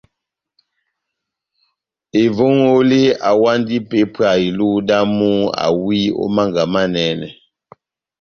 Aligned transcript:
Evongole 2.23 3.01
awandi 3.29 3.73
ipépwa 3.81 4.29
iluhu 4.47 4.77
damu 4.87 5.29
awi 5.65 5.97
ó 6.23 6.25
Mánga 6.35 6.63
Manɛnɛ. 6.73 7.27